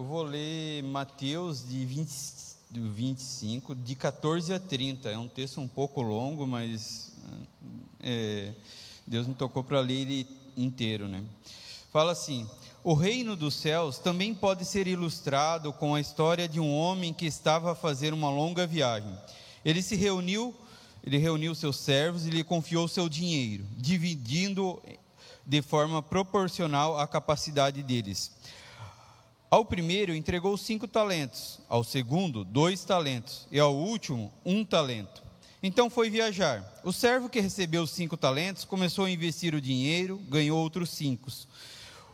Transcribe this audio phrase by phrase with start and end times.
[0.00, 2.08] Eu vou ler Mateus de 20,
[2.70, 5.10] 25, de 14 a 30.
[5.10, 7.12] É um texto um pouco longo, mas
[8.02, 8.50] é,
[9.06, 10.26] Deus me tocou para ler ele
[10.56, 11.22] inteiro, né?
[11.92, 12.48] Fala assim:
[12.82, 17.26] O reino dos céus também pode ser ilustrado com a história de um homem que
[17.26, 19.14] estava a fazer uma longa viagem.
[19.62, 20.54] Ele se reuniu,
[21.04, 24.82] ele reuniu seus servos e lhe confiou seu dinheiro, dividindo
[25.44, 28.32] de forma proporcional à capacidade deles.
[29.50, 35.24] Ao primeiro entregou cinco talentos, ao segundo dois talentos e ao último um talento.
[35.60, 36.64] Então foi viajar.
[36.84, 41.28] O servo que recebeu cinco talentos começou a investir o dinheiro, ganhou outros cinco.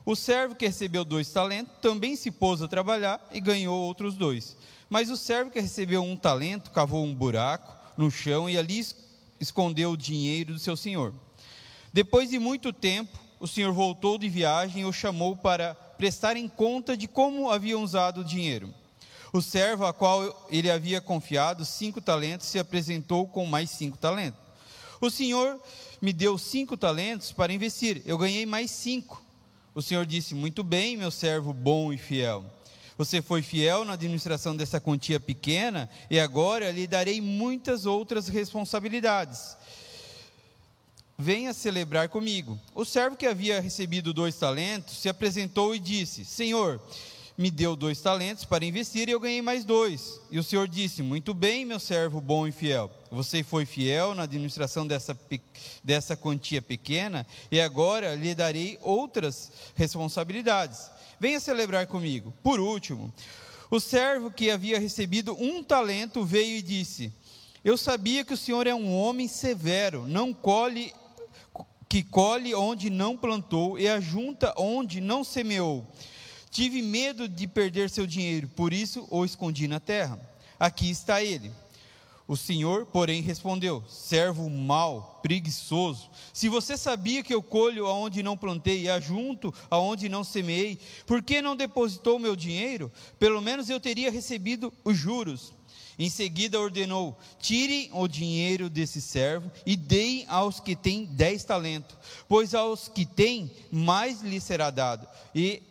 [0.06, 4.56] O servo que recebeu dois talentos também se pôs a trabalhar e ganhou outros dois.
[4.89, 8.83] Mas o servo que recebeu um talento cavou um buraco no chão e ali
[9.39, 11.12] escondeu o dinheiro do seu senhor.
[11.92, 16.96] Depois de muito tempo, o senhor voltou de viagem e o chamou para prestarem conta
[16.96, 18.73] de como haviam usado o dinheiro.
[19.32, 24.41] O servo a qual ele havia confiado cinco talentos se apresentou com mais cinco talentos.
[25.00, 25.61] O senhor
[26.00, 29.22] me deu cinco talentos para investir, eu ganhei mais cinco.
[29.75, 32.44] O senhor disse: Muito bem, meu servo bom e fiel.
[32.97, 39.55] Você foi fiel na administração dessa quantia pequena e agora lhe darei muitas outras responsabilidades.
[41.19, 42.59] Venha celebrar comigo.
[42.75, 46.81] O servo que havia recebido dois talentos se apresentou e disse: Senhor,
[47.39, 50.20] me deu dois talentos para investir e eu ganhei mais dois.
[50.31, 52.91] E o Senhor disse: Muito bem, meu servo bom e fiel.
[53.11, 55.19] Você foi fiel na administração dessa,
[55.83, 60.91] dessa quantia pequena e agora lhe darei outras responsabilidades.
[61.19, 62.33] Venha celebrar comigo.
[62.42, 63.12] Por último,
[63.70, 67.12] o servo que havia recebido um talento veio e disse:
[67.64, 70.92] Eu sabia que o Senhor é um homem severo, não colhe
[71.89, 75.87] que colhe onde não plantou e ajunta onde não semeou.
[76.51, 80.19] Tive medo de perder seu dinheiro, por isso o escondi na terra.
[80.59, 81.53] Aqui está ele.
[82.28, 88.37] O senhor, porém, respondeu: Servo mau, preguiçoso, se você sabia que eu colho aonde não
[88.37, 92.91] plantei e ajunto aonde não semeei, por que não depositou meu dinheiro?
[93.19, 95.53] Pelo menos eu teria recebido os juros.
[95.99, 101.97] Em seguida ordenou: Tirem o dinheiro desse servo e deem aos que têm dez talentos,
[102.29, 105.62] pois aos que têm mais lhe será dado, e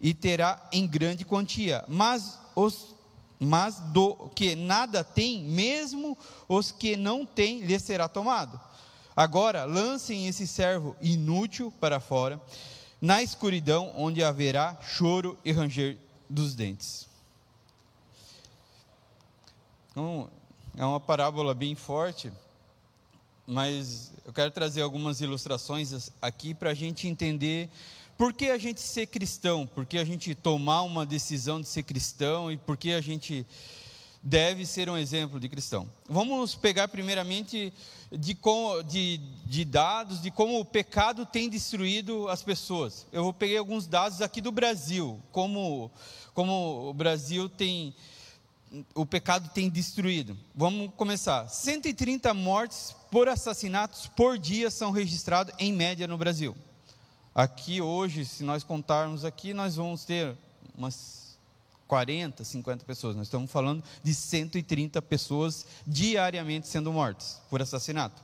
[0.00, 1.82] e terá em grande quantia.
[1.88, 2.94] Mas os
[3.38, 6.16] mas do que nada tem, mesmo
[6.48, 8.58] os que não têm, lhe será tomado.
[9.14, 12.40] Agora lancem esse servo inútil para fora,
[13.00, 15.98] na escuridão, onde haverá choro e ranger
[16.28, 17.06] dos dentes.
[19.94, 20.28] Então,
[20.76, 22.32] é uma parábola bem forte,
[23.46, 27.70] mas eu quero trazer algumas ilustrações aqui para a gente entender
[28.18, 29.68] por que a gente ser cristão?
[29.68, 33.46] Por que a gente tomar uma decisão de ser cristão e por que a gente
[34.20, 35.88] deve ser um exemplo de cristão?
[36.08, 37.72] Vamos pegar primeiramente
[38.10, 38.36] de,
[38.88, 43.06] de, de dados de como o pecado tem destruído as pessoas.
[43.12, 45.88] Eu peguei alguns dados aqui do Brasil, como,
[46.34, 47.94] como o Brasil tem
[48.94, 50.36] o pecado tem destruído.
[50.54, 51.48] Vamos começar.
[51.48, 56.56] 130 mortes por assassinatos por dia são registrados em média no Brasil.
[57.34, 60.36] Aqui hoje, se nós contarmos aqui, nós vamos ter
[60.76, 61.36] umas
[61.86, 63.16] 40, 50 pessoas.
[63.16, 68.22] Nós estamos falando de 130 pessoas diariamente sendo mortas por assassinato.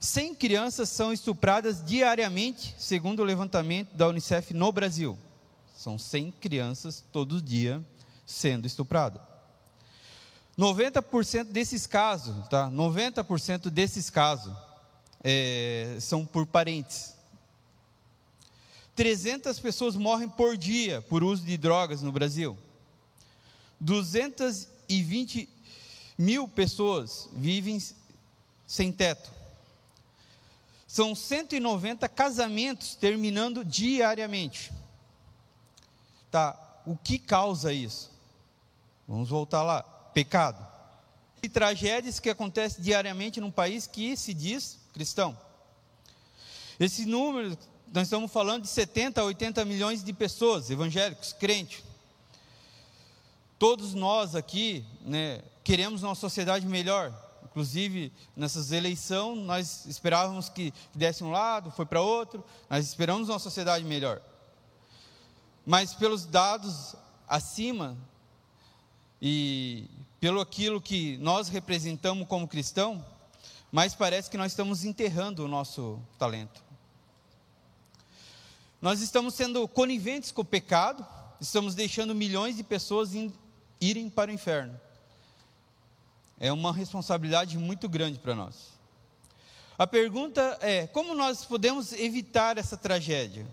[0.00, 5.18] 100 crianças são estupradas diariamente, segundo o levantamento da Unicef no Brasil.
[5.76, 7.82] São 100 crianças todo dia
[8.26, 9.35] sendo estupradas.
[10.58, 12.70] 90% desses casos, tá?
[12.70, 14.54] 90% desses casos
[15.22, 17.14] é, são por parentes.
[18.94, 22.56] 300 pessoas morrem por dia por uso de drogas no Brasil.
[23.78, 25.48] 220
[26.16, 27.78] mil pessoas vivem
[28.66, 29.30] sem teto.
[30.86, 34.72] São 190 casamentos terminando diariamente.
[36.30, 38.10] Tá, o que causa isso?
[39.06, 39.95] Vamos voltar lá.
[40.16, 40.66] Pecado.
[41.42, 45.38] E tragédias que acontecem diariamente num país que se diz cristão.
[46.80, 47.54] Esse número
[47.92, 51.84] nós estamos falando de 70 a 80 milhões de pessoas, evangélicos, crentes.
[53.58, 57.12] Todos nós aqui né, queremos uma sociedade melhor.
[57.44, 62.42] Inclusive, nessas eleições, nós esperávamos que desse um lado, foi para outro.
[62.70, 64.22] Nós esperamos uma sociedade melhor.
[65.66, 66.96] Mas pelos dados
[67.28, 67.98] acima
[69.20, 69.90] e
[70.26, 73.06] pelo aquilo que nós representamos como cristão,
[73.70, 76.64] mais parece que nós estamos enterrando o nosso talento.
[78.82, 81.06] Nós estamos sendo coniventes com o pecado,
[81.40, 83.12] estamos deixando milhões de pessoas
[83.80, 84.80] irem para o inferno.
[86.40, 88.72] É uma responsabilidade muito grande para nós.
[89.78, 93.46] A pergunta é: como nós podemos evitar essa tragédia?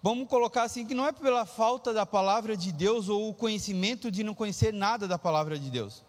[0.00, 4.10] Vamos colocar assim que não é pela falta da palavra de Deus ou o conhecimento
[4.10, 6.04] de não conhecer nada da palavra de Deus.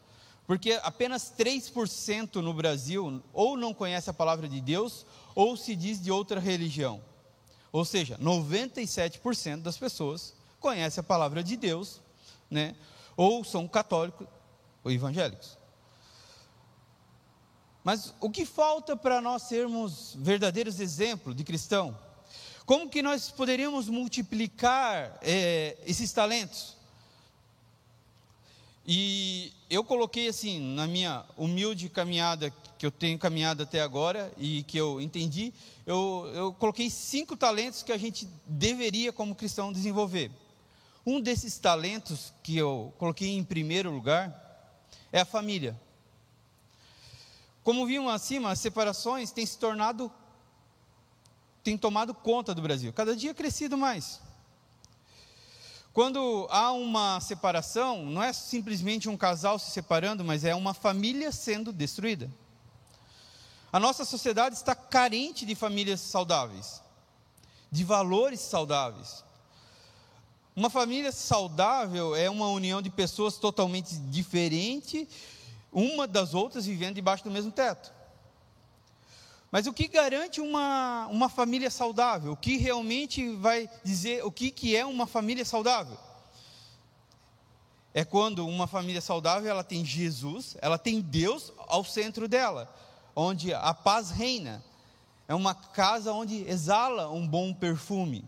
[0.45, 6.01] Porque apenas 3% no Brasil ou não conhece a palavra de Deus ou se diz
[6.01, 7.01] de outra religião.
[7.71, 12.01] Ou seja, 97% das pessoas conhecem a palavra de Deus,
[12.49, 12.75] né?
[13.15, 14.27] Ou são católicos
[14.83, 15.57] ou evangélicos.
[17.83, 21.97] Mas o que falta para nós sermos verdadeiros exemplos de cristão?
[22.69, 26.77] Como que nós poderíamos multiplicar é, esses talentos?
[28.85, 34.61] E eu coloquei assim, na minha humilde caminhada, que eu tenho caminhado até agora e
[34.61, 35.51] que eu entendi,
[35.83, 40.29] eu, eu coloquei cinco talentos que a gente deveria, como cristão, desenvolver.
[41.03, 44.79] Um desses talentos que eu coloquei em primeiro lugar
[45.11, 45.75] é a família.
[47.63, 50.11] Como vimos acima, as separações têm se tornado,
[51.63, 54.19] têm tomado conta do Brasil, cada dia crescido mais.
[55.91, 61.31] Quando há uma separação, não é simplesmente um casal se separando, mas é uma família
[61.31, 62.29] sendo destruída.
[63.71, 66.81] A nossa sociedade está carente de famílias saudáveis,
[67.71, 69.23] de valores saudáveis.
[70.55, 75.07] Uma família saudável é uma união de pessoas totalmente diferentes,
[75.71, 77.93] uma das outras vivendo debaixo do mesmo teto.
[79.51, 82.33] Mas o que garante uma, uma família saudável?
[82.33, 85.97] O que realmente vai dizer o que, que é uma família saudável?
[87.91, 92.71] É quando uma família saudável ela tem Jesus, ela tem Deus ao centro dela,
[93.15, 94.63] onde a paz reina.
[95.27, 98.23] É uma casa onde exala um bom perfume.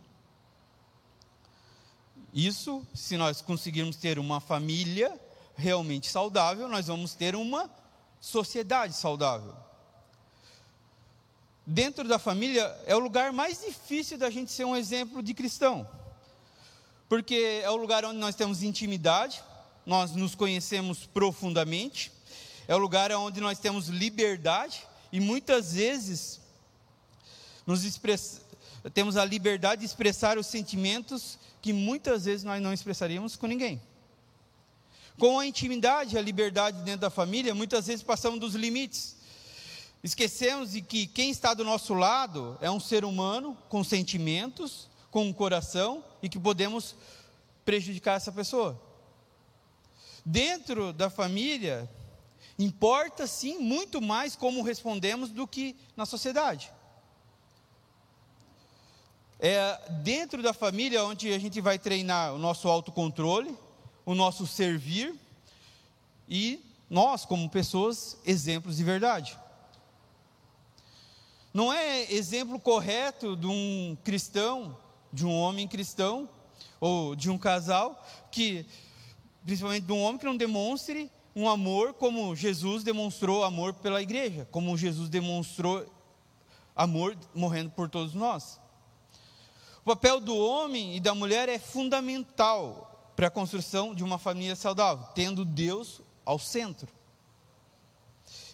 [2.33, 5.19] Isso, se nós conseguirmos ter uma família
[5.55, 7.69] realmente saudável, nós vamos ter uma
[8.19, 9.55] sociedade saudável
[11.65, 15.87] dentro da família é o lugar mais difícil da gente ser um exemplo de cristão.
[17.07, 19.43] Porque é o lugar onde nós temos intimidade,
[19.85, 22.11] nós nos conhecemos profundamente,
[22.67, 26.39] é o lugar onde nós temos liberdade e muitas vezes
[27.65, 28.41] nos express...
[28.93, 33.81] temos a liberdade de expressar os sentimentos que muitas vezes nós não expressaríamos com ninguém.
[35.19, 39.17] Com a intimidade a liberdade dentro da família, muitas vezes passamos dos limites
[40.03, 45.25] Esquecemos de que quem está do nosso lado é um ser humano com sentimentos, com
[45.25, 46.95] um coração e que podemos
[47.63, 48.81] prejudicar essa pessoa.
[50.25, 51.87] Dentro da família,
[52.57, 56.71] importa sim muito mais como respondemos do que na sociedade.
[59.39, 63.55] É dentro da família onde a gente vai treinar o nosso autocontrole,
[64.03, 65.13] o nosso servir
[66.27, 69.37] e nós, como pessoas, exemplos de verdade.
[71.53, 74.77] Não é exemplo correto de um cristão,
[75.11, 76.29] de um homem cristão,
[76.79, 78.65] ou de um casal, que,
[79.45, 84.47] principalmente de um homem que não demonstre um amor como Jesus demonstrou amor pela igreja,
[84.51, 85.85] como Jesus demonstrou
[86.75, 88.59] amor morrendo por todos nós.
[89.83, 94.55] O papel do homem e da mulher é fundamental para a construção de uma família
[94.55, 96.87] saudável, tendo Deus ao centro.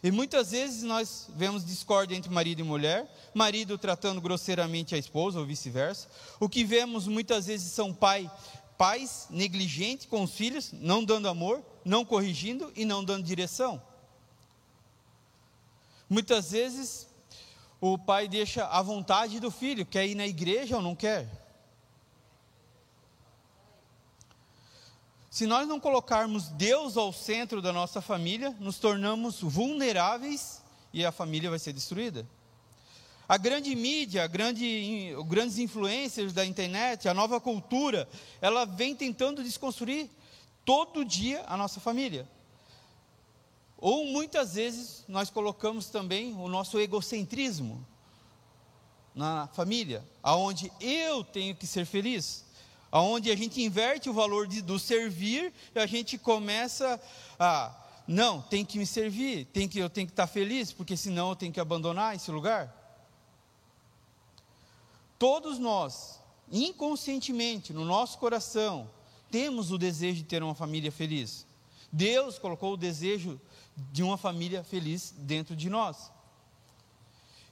[0.04, 5.40] E muitas vezes nós vemos discórdia entre marido e mulher, marido tratando grosseiramente a esposa
[5.40, 6.08] ou vice-versa.
[6.40, 8.30] O que vemos muitas vezes são pai,
[8.78, 13.82] pais negligentes com os filhos, não dando amor, não corrigindo e não dando direção.
[16.10, 17.08] Muitas vezes
[17.82, 21.47] o pai deixa a vontade do filho, quer ir na igreja ou não quer.
[25.38, 31.12] Se nós não colocarmos Deus ao centro da nossa família, nos tornamos vulneráveis e a
[31.12, 32.28] família vai ser destruída.
[33.30, 38.10] A grande mídia, a grande, grandes influências da internet, a nova cultura,
[38.42, 40.10] ela vem tentando desconstruir
[40.66, 42.28] todo dia a nossa família.
[43.78, 47.86] Ou muitas vezes nós colocamos também o nosso egocentrismo
[49.14, 52.47] na família, aonde eu tenho que ser feliz
[52.92, 57.00] onde a gente inverte o valor de, do servir e a gente começa
[57.40, 61.32] a não, tem que me servir, tem que eu tenho que estar feliz, porque senão
[61.32, 62.74] eu tenho que abandonar esse lugar.
[65.20, 68.90] Todos nós, inconscientemente, no nosso coração,
[69.30, 71.46] temos o desejo de ter uma família feliz.
[71.92, 73.42] Deus colocou o desejo
[73.76, 76.10] de uma família feliz dentro de nós.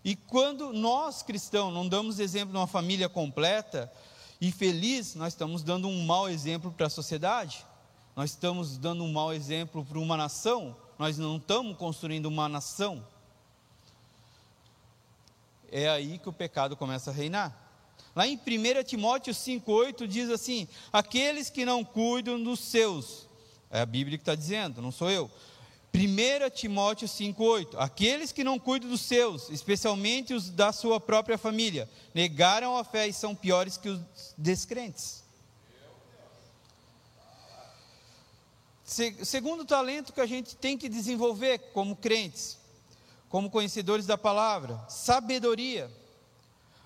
[0.06, 3.92] E quando nós cristãos não damos exemplo de uma família completa,
[4.39, 7.65] e feliz, nós estamos dando um mau exemplo para a sociedade,
[8.15, 13.06] nós estamos dando um mau exemplo para uma nação, nós não estamos construindo uma nação.
[15.72, 17.65] É aí que o pecado começa a reinar.
[18.15, 23.27] Lá em 1 Timóteo 5,8 diz assim: Aqueles que não cuidam dos seus,
[23.70, 25.30] é a Bíblia que está dizendo, não sou eu.
[25.96, 31.90] 1 Timóteo 5,8: Aqueles que não cuidam dos seus, especialmente os da sua própria família,
[32.14, 34.02] negaram a fé e são piores que os
[34.38, 35.24] descrentes.
[38.84, 42.60] Segundo talento que a gente tem que desenvolver como crentes,
[43.30, 45.90] como conhecedores da palavra, sabedoria.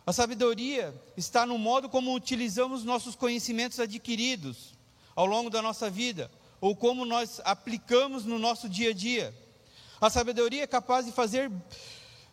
[0.06, 4.74] A sabedoria está no modo como utilizamos nossos conhecimentos adquiridos
[5.16, 9.34] ao longo da nossa vida ou como nós aplicamos no nosso dia a dia.
[10.00, 11.52] A sabedoria é capaz de fazer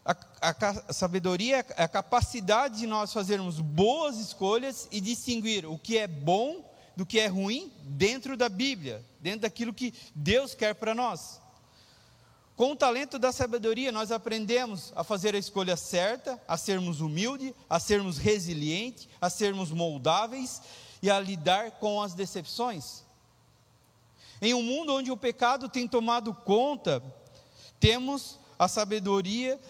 [0.07, 5.77] a, a, a, sabedoria é a capacidade de nós fazermos boas escolhas e distinguir o
[5.77, 6.65] que é bom
[6.95, 11.41] do que é ruim dentro da Bíblia, dentro daquilo que Deus quer para nós.
[12.55, 17.53] Com o talento da sabedoria, nós aprendemos a fazer a escolha certa, a sermos humildes,
[17.69, 20.63] a sermos resilientes, a sermos moldáveis
[21.03, 23.06] e a lidar com as decepções.
[24.41, 27.03] Em um mundo onde o pecado tem tomado conta,
[27.81, 29.61] temos a sabedoria,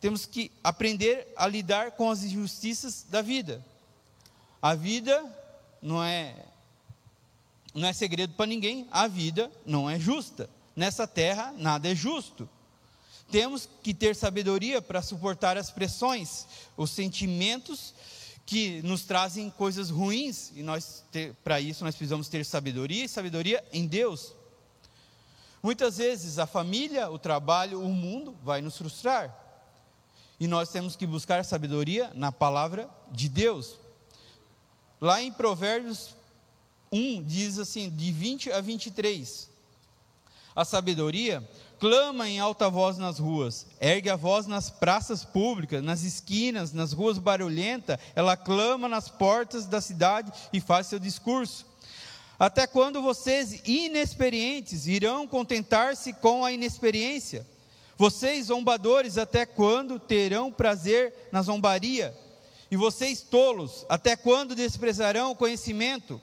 [0.00, 3.64] temos que aprender a lidar com as injustiças da vida.
[4.60, 5.24] A vida
[5.80, 6.34] não é
[7.74, 10.48] não é segredo para ninguém, a vida não é justa.
[10.76, 12.48] Nessa terra nada é justo.
[13.30, 17.94] Temos que ter sabedoria para suportar as pressões, os sentimentos
[18.44, 21.04] que nos trazem coisas ruins, e nós
[21.44, 24.34] para isso nós precisamos ter sabedoria e sabedoria em Deus.
[25.62, 29.38] Muitas vezes a família, o trabalho, o mundo vai nos frustrar.
[30.40, 33.78] E nós temos que buscar sabedoria na palavra de Deus.
[35.00, 36.16] Lá em Provérbios
[36.90, 39.48] 1 diz assim, de 20 a 23.
[40.54, 41.48] A sabedoria
[41.82, 46.92] clama em alta voz nas ruas, ergue a voz nas praças públicas, nas esquinas, nas
[46.92, 51.66] ruas barulhentas, ela clama nas portas da cidade e faz seu discurso.
[52.38, 57.44] Até quando vocês, inexperientes, irão contentar-se com a inexperiência?
[57.98, 62.16] Vocês, zombadores, até quando terão prazer na zombaria?
[62.70, 66.20] E vocês, tolos, até quando desprezarão o conhecimento?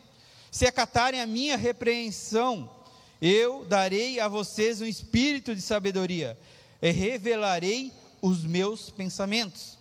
[0.50, 2.79] Se acatarem a minha repreensão,
[3.22, 6.40] eu darei a vocês um espírito de sabedoria
[6.82, 9.78] e revelarei os meus pensamentos.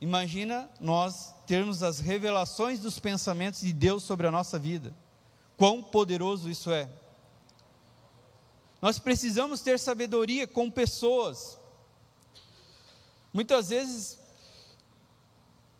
[0.00, 4.94] Imagina nós termos as revelações dos pensamentos de Deus sobre a nossa vida.
[5.56, 6.88] Quão poderoso isso é.
[8.82, 11.58] Nós precisamos ter sabedoria com pessoas.
[13.32, 14.18] Muitas vezes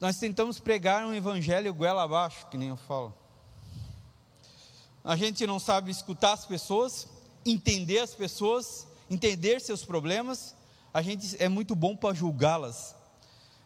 [0.01, 3.26] nós tentamos pregar um evangelho goela abaixo, que nem eu falo
[5.07, 7.07] a gente não sabe escutar as pessoas,
[7.45, 10.53] entender as pessoas, entender seus problemas,
[10.93, 12.93] a gente é muito bom para julgá-las.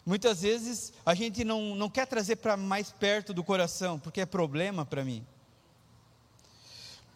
[0.04, 4.26] Muitas vezes a gente não, não quer trazer para mais perto do coração, porque é
[4.26, 5.26] problema para mim.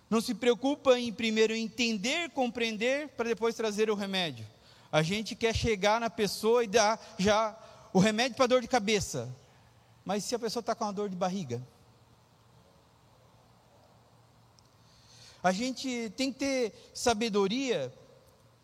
[0.08, 4.46] Não se preocupa em primeiro entender, compreender, para depois trazer o remédio.
[4.90, 7.54] A gente quer chegar na pessoa e dar já
[7.92, 9.28] o remédio para dor de cabeça.
[10.02, 11.60] Mas se a pessoa está com uma dor de barriga?
[15.44, 17.92] A gente tem que ter sabedoria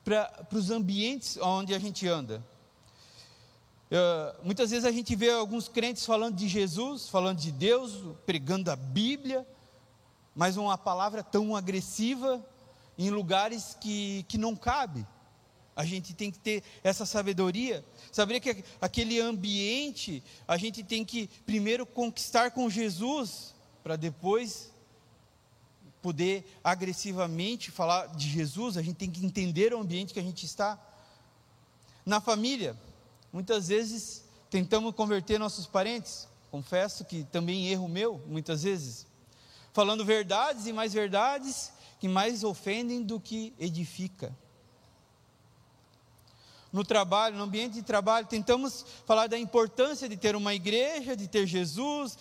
[0.02, 2.42] para os ambientes onde a gente anda.
[3.90, 8.70] Uh, muitas vezes a gente vê alguns crentes falando de Jesus, falando de Deus, pregando
[8.70, 9.46] a Bíblia,
[10.34, 12.42] mas uma palavra tão agressiva
[12.96, 15.06] em lugares que, que não cabe.
[15.76, 21.26] A gente tem que ter essa sabedoria, saber que aquele ambiente a gente tem que
[21.44, 24.72] primeiro conquistar com Jesus, para depois
[26.02, 30.46] poder agressivamente falar de Jesus, a gente tem que entender o ambiente que a gente
[30.46, 30.78] está.
[32.04, 32.76] Na família,
[33.32, 39.06] muitas vezes tentamos converter nossos parentes, confesso que também erro meu, muitas vezes,
[39.72, 44.34] falando verdades e mais verdades que mais ofendem do que edifica.
[46.72, 51.28] No trabalho, no ambiente de trabalho, tentamos falar da importância de ter uma igreja, de
[51.28, 52.16] ter Jesus,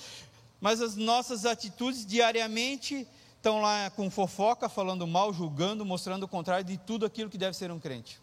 [0.59, 3.07] mas as nossas atitudes diariamente
[3.39, 7.55] estão lá com fofoca, falando mal, julgando, mostrando o contrário de tudo aquilo que deve
[7.55, 8.19] ser um crente.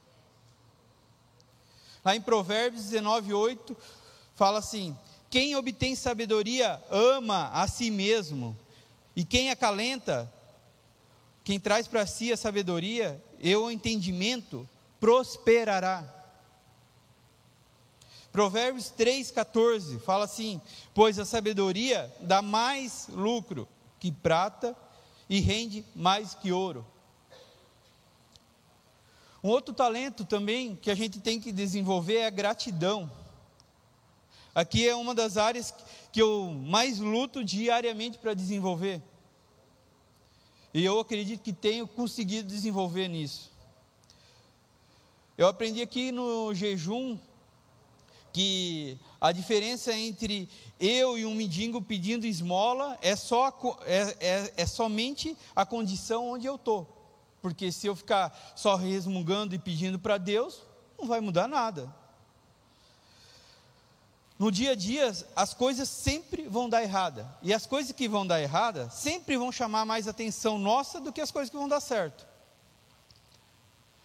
[2.05, 3.77] Lá em Provérbios 19, 8,
[4.35, 4.97] fala assim:
[5.31, 8.57] Quem obtém sabedoria ama a si mesmo,
[9.17, 10.31] e quem acalenta,
[11.43, 14.69] quem traz para si a sabedoria e o entendimento,
[15.01, 16.05] prosperará.
[18.31, 20.61] Provérbios 3,14 fala assim:
[20.93, 23.67] Pois a sabedoria dá mais lucro
[23.99, 24.77] que prata
[25.29, 26.87] e rende mais que ouro.
[29.43, 33.11] Um outro talento também que a gente tem que desenvolver é a gratidão.
[34.55, 35.75] Aqui é uma das áreas
[36.11, 39.03] que eu mais luto diariamente para desenvolver.
[40.73, 43.51] E eu acredito que tenho conseguido desenvolver nisso.
[45.37, 47.19] Eu aprendi aqui no jejum
[48.37, 50.47] que a diferença entre
[50.79, 53.49] eu e um mendigo pedindo esmola é, só,
[53.87, 56.87] é, é, é somente a condição onde eu estou.
[57.41, 60.61] Porque se eu ficar só resmungando e pedindo para Deus,
[60.99, 61.91] não vai mudar nada.
[64.39, 67.35] No dia a dia, as coisas sempre vão dar errada.
[67.41, 71.23] E as coisas que vão dar errada sempre vão chamar mais atenção nossa do que
[71.23, 72.27] as coisas que vão dar certo.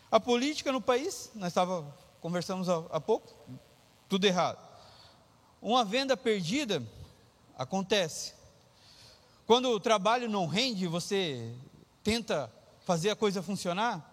[0.09, 1.85] A política no país, nós estava,
[2.21, 3.33] conversamos há, há pouco,
[4.11, 4.59] tudo errado.
[5.61, 6.85] Uma venda perdida
[7.57, 8.33] acontece.
[9.47, 11.55] Quando o trabalho não rende, você
[12.03, 12.51] tenta
[12.85, 14.05] fazer a coisa funcionar,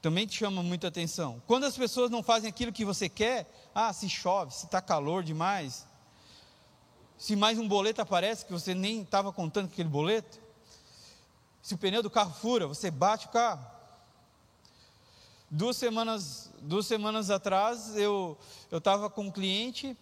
[0.00, 1.42] também te chama muita atenção.
[1.44, 5.24] Quando as pessoas não fazem aquilo que você quer, ah, se chove, se está calor
[5.24, 5.84] demais,
[7.18, 10.38] se mais um boleto aparece que você nem estava contando aquele boleto,
[11.60, 13.66] se o pneu do carro fura, você bate o carro.
[15.50, 18.36] Duas semanas, duas semanas atrás, eu
[18.72, 19.96] estava com um cliente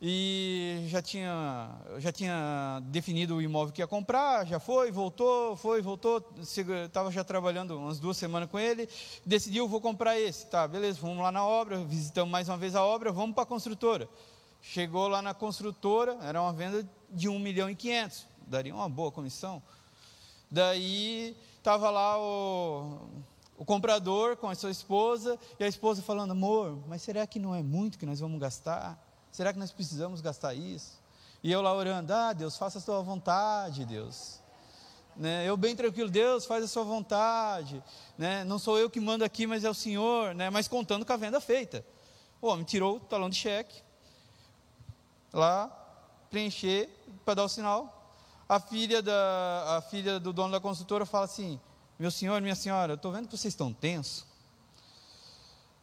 [0.00, 5.80] e já tinha, já tinha definido o imóvel que ia comprar, já foi, voltou, foi,
[5.80, 8.86] voltou, estava já trabalhando umas duas semanas com ele,
[9.24, 12.84] decidiu, vou comprar esse, tá, beleza, vamos lá na obra, visitamos mais uma vez a
[12.84, 14.08] obra, vamos para a construtora.
[14.60, 19.10] Chegou lá na construtora, era uma venda de 1 milhão e 500, daria uma boa
[19.10, 19.62] comissão.
[20.50, 23.00] Daí, estava lá o,
[23.56, 27.54] o comprador com a sua esposa, e a esposa falando, amor, mas será que não
[27.54, 28.98] é muito que nós vamos gastar?
[29.30, 31.02] Será que nós precisamos gastar isso?
[31.42, 34.40] E eu lá orando, ah, Deus, faça a sua vontade, Deus.
[35.16, 35.48] Né?
[35.48, 37.82] Eu bem tranquilo, Deus, faz a sua vontade.
[38.18, 38.44] Né?
[38.44, 40.50] Não sou eu que mando aqui, mas é o Senhor, né?
[40.50, 41.84] mas contando com a venda feita.
[42.40, 43.82] O homem tirou o talão de cheque,
[45.32, 45.68] lá,
[46.30, 46.88] preencher,
[47.24, 48.12] para dar o sinal.
[48.48, 51.60] A filha, da, a filha do dono da consultora fala assim:
[51.98, 54.24] Meu senhor, minha senhora, eu estou vendo que vocês estão tensos.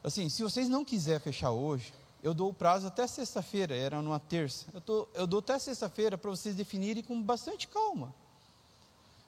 [0.04, 4.19] Assim, se vocês não quiserem fechar hoje, eu dou o prazo até sexta-feira, era numa
[4.19, 4.65] terça.
[4.74, 8.13] Eu, tô, eu dou até sexta-feira para vocês definirem com bastante calma.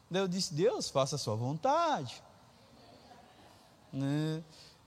[0.10, 2.22] Daí eu disse, Deus, faça a sua vontade.
[3.92, 4.44] Né?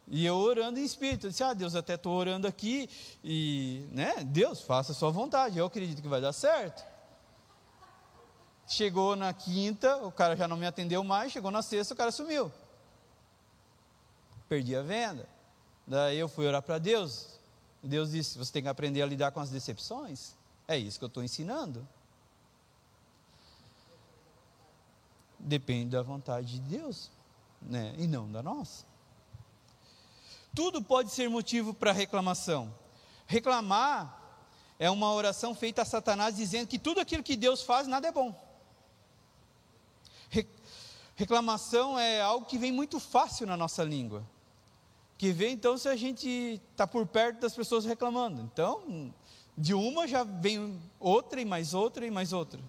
[0.06, 2.88] E eu orando em espírito, eu disse, ah, Deus, até estou orando aqui,
[3.24, 6.84] e, né, Deus, faça a sua vontade, eu acredito que vai dar certo.
[8.66, 12.10] Chegou na quinta, o cara já não me atendeu mais, chegou na sexta, o cara
[12.10, 12.52] sumiu.
[14.48, 15.28] Perdi a venda.
[15.86, 17.36] Daí eu fui orar para Deus,
[17.82, 20.34] Deus disse: você tem que aprender a lidar com as decepções.
[20.66, 21.86] É isso que eu estou ensinando.
[25.38, 27.10] Depende da vontade de Deus,
[27.62, 27.94] né?
[27.98, 28.84] e não da nossa.
[30.54, 32.74] Tudo pode ser motivo para reclamação.
[33.26, 34.20] Reclamar
[34.78, 38.12] é uma oração feita a Satanás dizendo que tudo aquilo que Deus faz, nada é
[38.12, 38.45] bom.
[41.16, 44.24] Reclamação é algo que vem muito fácil na nossa língua
[45.18, 48.42] que vê então se a gente está por perto das pessoas reclamando.
[48.42, 49.12] Então,
[49.56, 52.60] de uma já vem outra e mais outra e mais outra.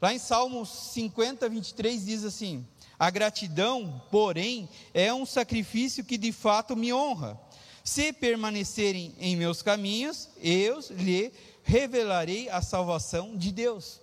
[0.00, 2.66] Lá em Salmos 50, 23 diz assim:
[2.98, 7.38] A gratidão, porém, é um sacrifício que de fato me honra.
[7.82, 11.30] Se permanecerem em meus caminhos, eu lhe
[11.62, 14.00] revelarei a salvação de Deus.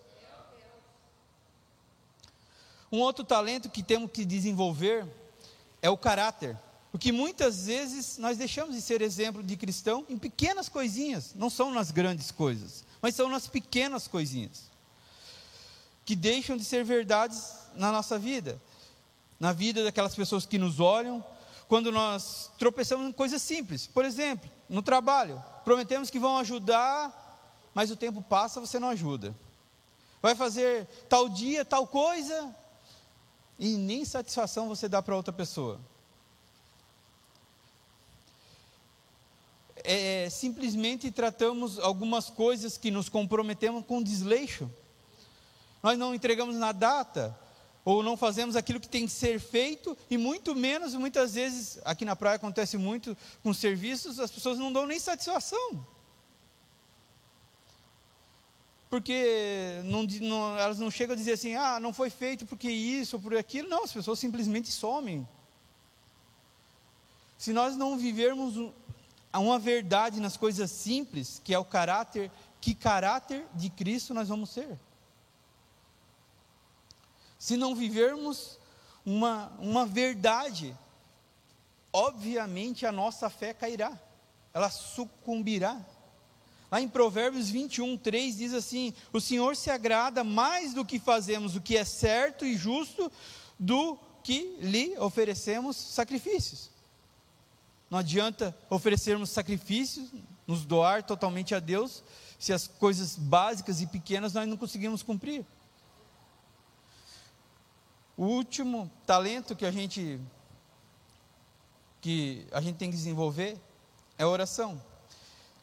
[2.91, 5.07] Um outro talento que temos que desenvolver
[5.81, 6.57] é o caráter.
[6.91, 11.71] Porque muitas vezes nós deixamos de ser exemplo de cristão em pequenas coisinhas, não são
[11.71, 14.69] nas grandes coisas, mas são nas pequenas coisinhas,
[16.03, 18.61] que deixam de ser verdades na nossa vida,
[19.39, 21.23] na vida daquelas pessoas que nos olham,
[21.69, 23.87] quando nós tropeçamos em coisas simples.
[23.87, 29.33] Por exemplo, no trabalho, prometemos que vão ajudar, mas o tempo passa, você não ajuda.
[30.21, 32.53] Vai fazer tal dia, tal coisa,
[33.61, 35.79] e nem satisfação você dá para outra pessoa.
[39.83, 44.67] É, simplesmente tratamos algumas coisas que nos comprometemos com desleixo.
[45.83, 47.37] Nós não entregamos na data,
[47.85, 52.03] ou não fazemos aquilo que tem que ser feito, e muito menos, muitas vezes, aqui
[52.03, 55.85] na praia acontece muito com serviços, as pessoas não dão nem satisfação
[58.91, 63.15] porque não, não, elas não chegam a dizer assim, ah, não foi feito porque isso
[63.15, 63.69] ou por aquilo.
[63.69, 65.25] Não, as pessoas simplesmente somem.
[67.37, 68.73] Se nós não vivermos
[69.33, 74.49] uma verdade nas coisas simples, que é o caráter, que caráter de Cristo nós vamos
[74.49, 74.77] ser.
[77.39, 78.59] Se não vivermos
[79.05, 80.77] uma, uma verdade,
[81.93, 83.97] obviamente a nossa fé cairá,
[84.53, 85.79] ela sucumbirá.
[86.71, 91.53] Lá em Provérbios 21, 3 diz assim: O Senhor se agrada mais do que fazemos
[91.53, 93.11] o que é certo e justo,
[93.59, 96.71] do que lhe oferecemos sacrifícios.
[97.89, 100.09] Não adianta oferecermos sacrifícios,
[100.47, 102.01] nos doar totalmente a Deus,
[102.39, 105.45] se as coisas básicas e pequenas nós não conseguimos cumprir.
[108.15, 110.21] O último talento que a gente
[111.99, 113.59] que a gente tem que desenvolver
[114.17, 114.81] é a oração.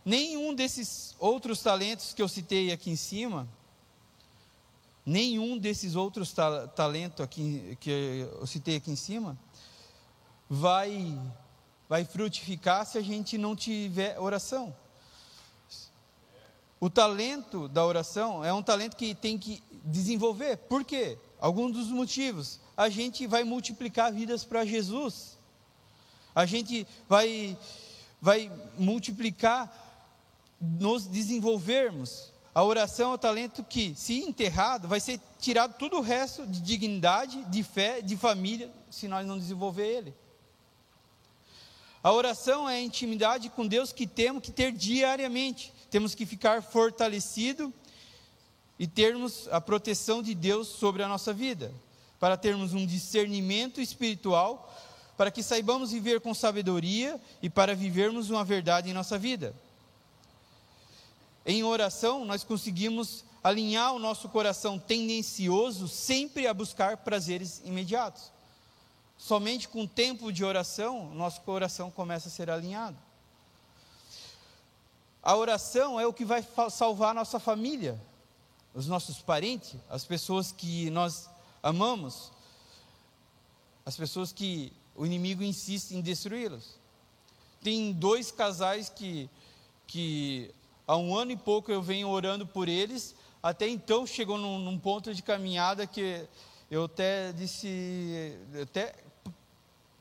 [0.09, 3.47] Nenhum desses outros talentos que eu citei aqui em cima,
[5.05, 9.38] nenhum desses outros ta talentos aqui, que eu citei aqui em cima,
[10.49, 11.14] vai,
[11.87, 14.75] vai frutificar se a gente não tiver oração.
[16.81, 20.57] O talento da oração é um talento que tem que desenvolver.
[20.57, 21.18] Por quê?
[21.38, 22.61] Alguns dos motivos.
[22.75, 25.37] A gente vai multiplicar vidas para Jesus.
[26.35, 27.59] A gente vai,
[28.23, 29.85] vai multiplicar,
[30.61, 32.33] nos desenvolvermos.
[32.55, 36.61] A oração é o talento que, se enterrado, vai ser tirado todo o resto de
[36.61, 40.14] dignidade, de fé, de família, se nós não desenvolver ele.
[42.03, 45.73] A oração é a intimidade com Deus que temos que ter diariamente.
[45.90, 47.73] Temos que ficar fortalecido
[48.79, 51.73] e termos a proteção de Deus sobre a nossa vida,
[52.18, 54.73] para termos um discernimento espiritual
[55.18, 59.53] para que saibamos viver com sabedoria e para vivermos uma verdade em nossa vida.
[61.51, 68.31] Em oração, nós conseguimos alinhar o nosso coração tendencioso sempre a buscar prazeres imediatos.
[69.17, 72.99] Somente com o tempo de oração, nosso coração começa a ser alinhado.
[75.23, 77.99] A oração é o que vai salvar a nossa família,
[78.75, 81.31] os nossos parentes, as pessoas que nós
[81.63, 82.31] amamos,
[83.87, 86.75] as pessoas que o inimigo insiste em destruí-los.
[87.63, 89.31] Tem dois casais que,
[89.87, 90.55] que
[90.88, 94.79] há um ano e pouco eu venho orando por eles, até então chegou num, num
[94.79, 96.27] ponto de caminhada que
[96.70, 98.94] eu até disse, até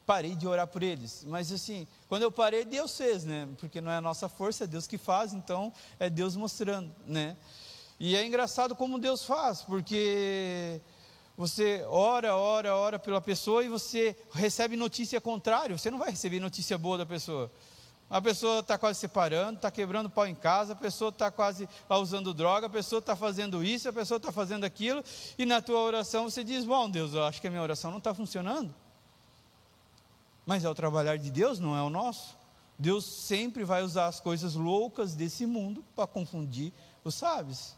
[0.05, 1.25] parei de orar por eles.
[1.27, 3.47] Mas assim, quando eu parei, Deus fez, né?
[3.59, 7.35] Porque não é a nossa força, é Deus que faz, então é Deus mostrando, né?
[7.99, 10.79] E é engraçado como Deus faz, porque
[11.35, 16.39] você ora, ora, ora pela pessoa e você recebe notícia contrária, você não vai receber
[16.39, 17.51] notícia boa da pessoa.
[18.09, 22.33] A pessoa está quase separando, está quebrando pau em casa, a pessoa está quase usando
[22.33, 25.03] droga, a pessoa está fazendo isso, a pessoa está fazendo aquilo,
[25.37, 27.97] e na tua oração você diz: Bom, Deus, eu acho que a minha oração não
[27.97, 28.73] está funcionando.
[30.45, 32.37] Mas é o trabalhar de Deus, não é o nosso.
[32.79, 36.71] Deus sempre vai usar as coisas loucas desse mundo para confundir
[37.03, 37.75] os sábios.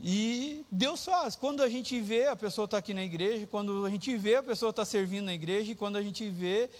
[0.00, 1.36] E Deus faz.
[1.36, 4.42] Quando a gente vê, a pessoa está aqui na igreja, quando a gente vê, a
[4.42, 6.70] pessoa está servindo na igreja, e quando a gente vê,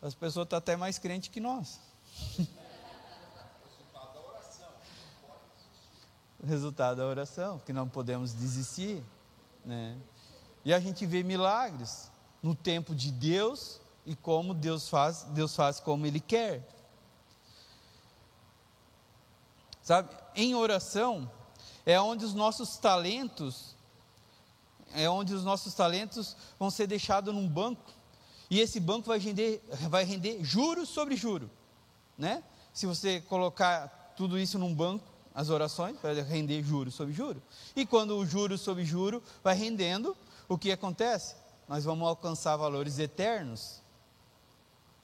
[0.00, 1.80] as pessoas estão até mais crentes que nós.
[6.44, 9.02] resultado da oração, que não podemos desistir.
[9.64, 9.96] Né?
[10.64, 12.10] E a gente vê milagres
[12.42, 16.66] no tempo de Deus e como Deus faz, Deus faz como Ele quer.
[19.82, 21.30] Sabe, em oração,
[21.84, 23.74] é onde os nossos talentos,
[24.94, 27.90] é onde os nossos talentos vão ser deixados num banco,
[28.50, 31.50] e esse banco vai render, vai render juros sobre juro,
[32.16, 32.42] né?
[32.72, 37.40] Se você colocar tudo isso num banco, as orações, vai render juros sobre juro.
[37.76, 40.16] E quando o juro sobre juro vai rendendo,
[40.48, 41.36] o que acontece?
[41.68, 43.80] Nós vamos alcançar valores eternos,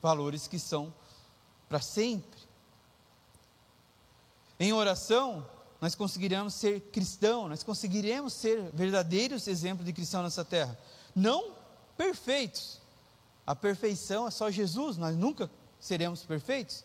[0.03, 0.93] valores que são
[1.69, 2.41] para sempre.
[4.59, 5.47] Em oração,
[5.81, 10.79] nós conseguiremos ser cristão, nós conseguiremos ser verdadeiros exemplos de cristão nessa terra.
[11.15, 11.55] Não
[11.97, 12.81] perfeitos.
[13.47, 16.85] A perfeição é só Jesus, nós nunca seremos perfeitos.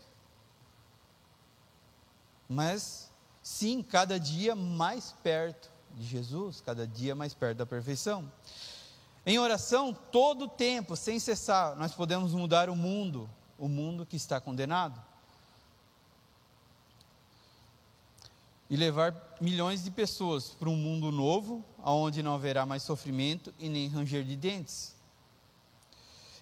[2.48, 3.10] Mas
[3.42, 8.32] sim, cada dia mais perto de Jesus, cada dia mais perto da perfeição.
[9.26, 14.16] Em oração, todo o tempo, sem cessar, nós podemos mudar o mundo, o mundo que
[14.16, 15.10] está condenado.
[18.70, 23.68] e levar milhões de pessoas para um mundo novo, onde não haverá mais sofrimento e
[23.68, 24.96] nem ranger de dentes.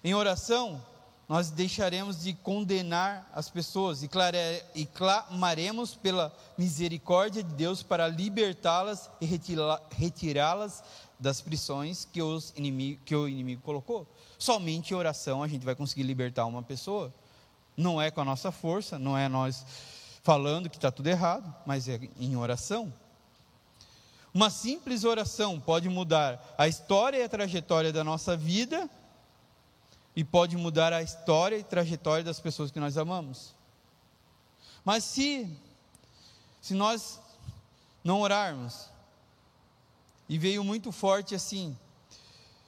[0.08, 0.82] Em oração,
[1.28, 4.10] nós deixaremos de condenar as pessoas e,
[4.74, 10.82] e clamaremos pela misericórdia de Deus para libertá-las e retirá-las
[11.20, 12.22] das prisões que,
[12.56, 14.08] inimigo, que o inimigo colocou.
[14.40, 17.14] Somente em oração a gente vai conseguir libertar uma pessoa
[17.76, 19.66] Não é com a nossa força, não é nós
[20.24, 22.94] falando que está tudo errado, mas é em oração.
[24.34, 28.90] Uma simples oração pode mudar a história e a trajetória da nossa vida
[30.18, 33.54] e pode mudar a história e trajetória das pessoas que nós amamos.
[34.84, 35.48] Mas se
[36.60, 37.22] se nós
[38.04, 38.90] não orarmos,
[40.28, 41.78] e veio muito forte assim,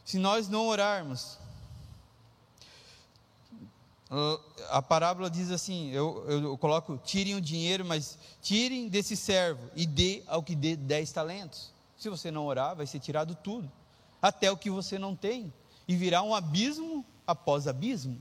[0.05, 1.39] se nós não orarmos,
[4.69, 9.71] a parábola diz assim: eu, eu, eu, coloco, tirem o dinheiro, mas tirem desse servo
[9.75, 11.73] e dê ao que dê dez talentos.
[11.97, 13.71] Se você não orar, vai ser tirado tudo,
[14.21, 15.51] até o que você não tem,
[15.87, 18.19] e virá um abismo após abismo.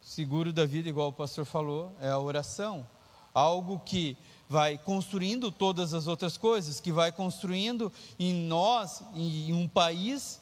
[0.00, 2.86] Seguro da vida, igual o pastor falou, é a oração.
[3.34, 4.16] Algo que
[4.48, 10.40] vai construindo todas as outras coisas, que vai construindo em nós, em um país,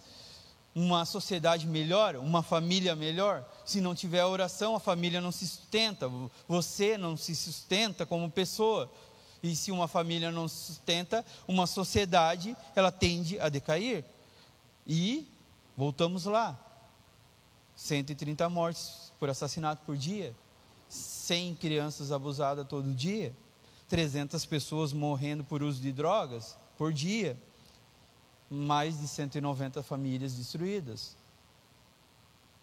[0.74, 3.44] uma sociedade melhor, uma família melhor.
[3.64, 6.11] Se não tiver oração, a família não se sustenta,
[6.46, 8.90] você não se sustenta como pessoa.
[9.42, 14.05] E se uma família não sustenta, uma sociedade, ela tende a decair.
[14.87, 15.27] E
[15.77, 16.59] voltamos lá.
[17.77, 20.35] 130 mortes por assassinato por dia,
[20.88, 23.35] 100 crianças abusadas todo dia.
[23.88, 27.37] 300 pessoas morrendo por uso de drogas por dia,
[28.51, 31.16] mais de 190 famílias destruídas.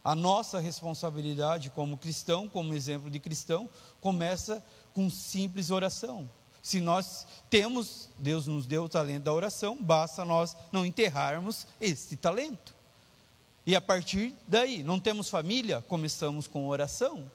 [0.03, 3.69] A nossa responsabilidade como cristão, como exemplo de cristão,
[4.01, 6.29] começa com simples oração.
[6.63, 12.15] Se nós temos, Deus nos deu o talento da oração, basta nós não enterrarmos esse
[12.15, 12.73] talento.
[13.65, 17.29] E a partir daí, não temos família, começamos com oração.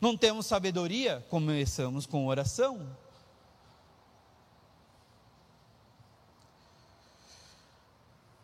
[0.00, 2.96] Não temos sabedoria, começamos com oração.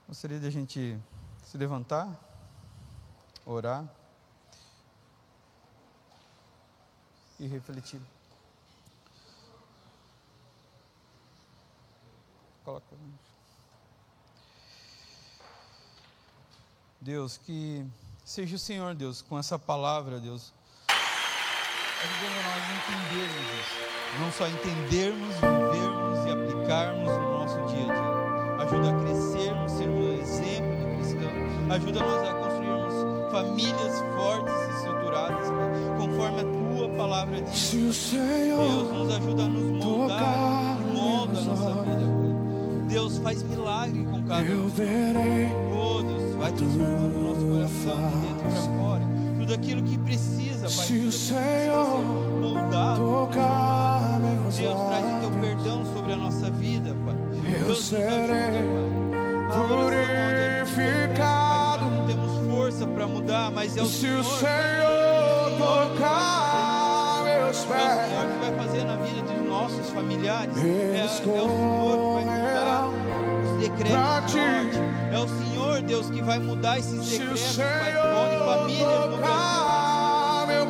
[0.07, 0.99] Gostaria de a gente
[1.47, 2.15] se levantar,
[3.47, 3.89] orar
[7.39, 8.03] e refletir.
[12.65, 12.85] Coloca.
[17.01, 17.85] Deus, que
[18.25, 20.53] seja o Senhor, Deus, com essa palavra, Deus,
[20.89, 23.91] ajudando nós a entendermos isso.
[24.21, 28.65] Não só entendermos, vivermos e aplicarmos no nosso dia a dia.
[28.65, 30.11] Ajuda a crescermos, sermos
[31.71, 35.47] Ajuda nós a construirmos famílias fortes e estruturadas,
[35.97, 37.71] conforme a tua palavra diz.
[37.71, 42.00] Deus nos ajuda a nos moldar e molda a nossa vida.
[42.91, 44.69] Deus faz milagre com cada um.
[44.69, 49.05] Deus, vai transformando o nosso coração de dentro para fora.
[49.39, 51.71] Tudo aquilo que precisa, Pai, precisa ser
[52.41, 53.29] moldado.
[54.57, 57.15] Deus, traz o teu perdão sobre a nossa vida, Pai.
[57.51, 58.59] Deus nos ajuda,
[59.49, 59.69] Pai.
[59.69, 61.51] Purificar
[63.01, 64.25] para mudar, mas é o Se Senhor.
[64.25, 69.49] Se o Senhor tocar meus pés, é o Senhor que vai fazer na vida dos
[69.49, 70.55] nossos familiares.
[70.59, 72.40] É, é o Senhor que vai
[73.83, 74.77] decretos de.
[75.13, 79.67] É o Senhor, Deus, que vai mudar esses decretos, Pai, onde famílias no Brasil.
[80.51, 80.63] É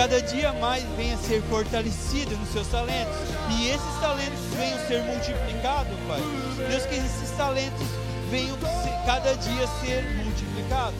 [0.00, 3.14] cada dia mais venha ser fortalecida nos seus talentos,
[3.50, 6.22] e esses talentos venham ser multiplicados, Pai.
[6.70, 7.86] Deus, que esses talentos
[8.30, 8.56] venham
[9.04, 10.98] cada dia ser multiplicados,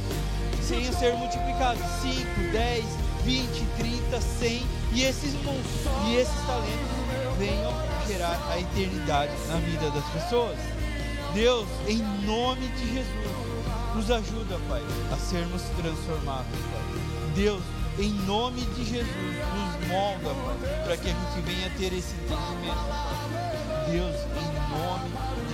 [0.69, 2.85] venham ser multiplicados 5, 10,
[3.25, 7.73] 20, 30, 100, e esses, e esses talentos venham
[8.07, 10.59] gerar a eternidade na vida das pessoas.
[11.33, 13.17] Deus, em nome de Jesus,
[13.95, 17.33] nos ajuda, Pai, a sermos transformados, Pai.
[17.35, 17.63] Deus,
[17.99, 22.91] em nome de Jesus, nos molda, Pai, para que a gente venha ter esse entendimento.
[23.91, 25.11] Deus, em nome
[25.49, 25.50] de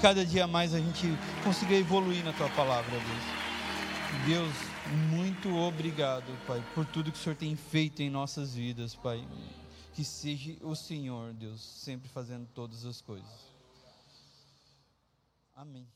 [0.00, 1.06] cada dia mais a gente
[1.44, 3.40] consiga evoluir na Tua palavra, Deus.
[4.26, 4.54] Deus,
[5.10, 9.26] muito obrigado, Pai, por tudo que o Senhor tem feito em nossas vidas, Pai.
[9.94, 13.28] Que seja o Senhor, Deus, sempre fazendo todas as coisas.
[15.54, 15.86] Amém.